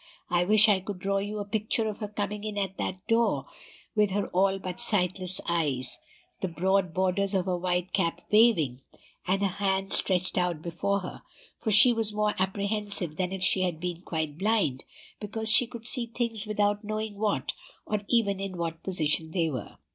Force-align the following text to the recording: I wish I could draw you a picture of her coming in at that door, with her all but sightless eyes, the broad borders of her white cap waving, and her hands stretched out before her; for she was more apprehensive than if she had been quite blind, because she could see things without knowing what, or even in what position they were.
I 0.31 0.45
wish 0.45 0.67
I 0.67 0.79
could 0.79 0.97
draw 0.97 1.19
you 1.19 1.37
a 1.37 1.45
picture 1.45 1.87
of 1.87 1.99
her 1.99 2.07
coming 2.07 2.43
in 2.43 2.57
at 2.57 2.77
that 2.79 3.05
door, 3.07 3.45
with 3.95 4.09
her 4.09 4.29
all 4.29 4.57
but 4.57 4.79
sightless 4.81 5.39
eyes, 5.47 5.99
the 6.39 6.47
broad 6.47 6.91
borders 6.91 7.35
of 7.35 7.45
her 7.45 7.55
white 7.59 7.93
cap 7.93 8.19
waving, 8.31 8.79
and 9.27 9.43
her 9.43 9.47
hands 9.63 9.95
stretched 9.95 10.39
out 10.39 10.63
before 10.63 11.01
her; 11.01 11.21
for 11.55 11.69
she 11.71 11.93
was 11.93 12.15
more 12.15 12.33
apprehensive 12.39 13.17
than 13.17 13.31
if 13.31 13.43
she 13.43 13.61
had 13.61 13.79
been 13.79 14.01
quite 14.01 14.39
blind, 14.39 14.85
because 15.19 15.49
she 15.51 15.67
could 15.67 15.85
see 15.85 16.07
things 16.07 16.47
without 16.47 16.83
knowing 16.83 17.19
what, 17.19 17.53
or 17.85 18.01
even 18.07 18.39
in 18.39 18.57
what 18.57 18.81
position 18.81 19.29
they 19.29 19.51
were. 19.51 19.77